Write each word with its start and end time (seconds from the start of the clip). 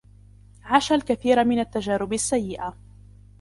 عاش 0.63 0.91
الكثير 0.91 1.43
من 1.45 1.59
التجارب 1.59 2.13
السيئة. 2.13 2.77